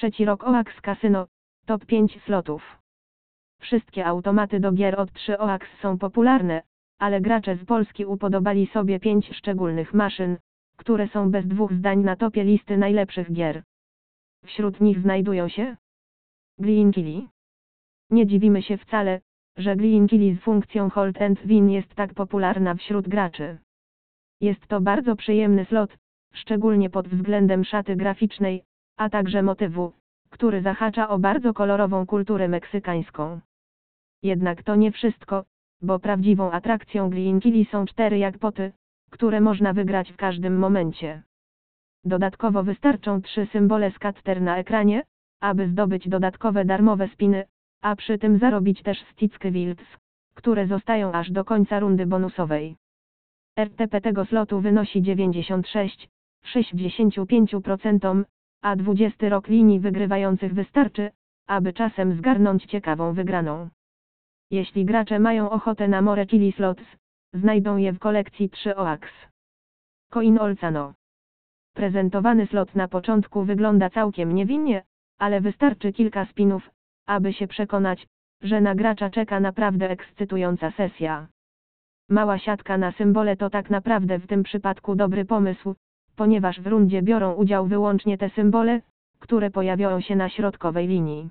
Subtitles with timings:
[0.00, 1.26] trzeci rok OAX Casino,
[1.66, 2.62] top 5 slotów.
[3.60, 6.62] Wszystkie automaty do gier od 3 OAX są popularne,
[6.98, 10.36] ale gracze z Polski upodobali sobie 5 szczególnych maszyn,
[10.76, 13.62] które są bez dwóch zdań na topie listy najlepszych gier.
[14.44, 15.76] Wśród nich znajdują się
[16.58, 17.28] Gliinkili.
[18.10, 19.20] Nie dziwimy się wcale,
[19.56, 23.58] że Gliinkili z funkcją Hold and Win jest tak popularna wśród graczy.
[24.40, 25.96] Jest to bardzo przyjemny slot,
[26.32, 28.64] szczególnie pod względem szaty graficznej,
[29.00, 29.92] a także motywu,
[30.30, 33.40] który zahacza o bardzo kolorową kulturę meksykańską.
[34.22, 35.44] Jednak to nie wszystko,
[35.82, 38.72] bo prawdziwą atrakcją Gliinkili są cztery jackpoty,
[39.10, 41.22] które można wygrać w każdym momencie.
[42.04, 45.02] Dodatkowo wystarczą trzy symbole skatter na ekranie,
[45.40, 47.44] aby zdobyć dodatkowe darmowe spiny,
[47.82, 49.84] a przy tym zarobić też sticky wilds,
[50.34, 52.76] które zostają aż do końca rundy bonusowej.
[53.58, 56.08] RTP tego slotu wynosi 96,
[56.54, 58.24] 65%,
[58.62, 61.10] a 20 rok linii wygrywających wystarczy,
[61.46, 63.68] aby czasem zgarnąć ciekawą wygraną.
[64.50, 66.84] Jeśli gracze mają ochotę na More Chili Slots,
[67.32, 69.08] znajdą je w kolekcji 3 OAX.
[70.12, 70.94] Coin Olcano.
[71.74, 74.82] Prezentowany slot na początku wygląda całkiem niewinnie,
[75.18, 76.70] ale wystarczy kilka spinów,
[77.06, 78.06] aby się przekonać,
[78.42, 81.26] że na gracza czeka naprawdę ekscytująca sesja.
[82.08, 85.74] Mała siatka na symbole to tak naprawdę w tym przypadku dobry pomysł,
[86.20, 88.80] ponieważ w rundzie biorą udział wyłącznie te symbole,
[89.18, 91.30] które pojawiają się na środkowej linii.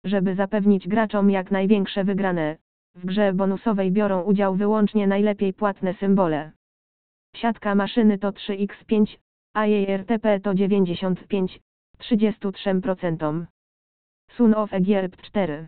[0.03, 2.57] Żeby zapewnić graczom jak największe wygrane,
[2.95, 6.51] w grze bonusowej biorą udział wyłącznie najlepiej płatne symbole.
[7.35, 9.17] Siatka maszyny to 3x5,
[9.53, 11.59] a jej RTP to 95,
[11.99, 13.45] 33%.
[14.29, 15.67] Sun of Egypt 4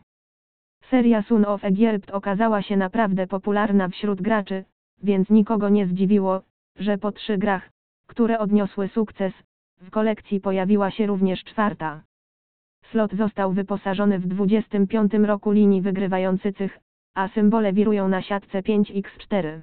[0.90, 4.66] Seria Sun of Egypt okazała się naprawdę popularna wśród graczy,
[5.04, 6.42] więc nikogo nie zdziwiło,
[6.76, 7.70] że po trzy grach,
[8.08, 9.34] które odniosły sukces,
[9.82, 12.04] w kolekcji pojawiła się również czwarta.
[12.92, 16.80] Slot został wyposażony w 25 roku linii wygrywających,
[17.16, 19.62] a symbole wirują na siatce 5x4.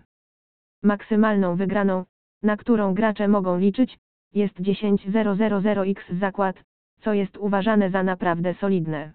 [0.83, 2.05] Maksymalną wygraną,
[2.43, 3.99] na którą gracze mogą liczyć,
[4.35, 6.63] jest 10000x zakład,
[7.01, 9.13] co jest uważane za naprawdę solidne.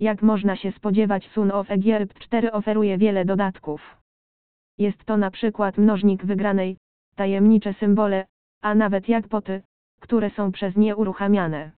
[0.00, 3.96] Jak można się spodziewać Sun of Egypt 4 oferuje wiele dodatków.
[4.78, 6.76] Jest to na przykład mnożnik wygranej,
[7.14, 8.26] tajemnicze symbole,
[8.62, 9.62] a nawet jackpoty,
[10.02, 11.70] które są przez nie uruchamiane.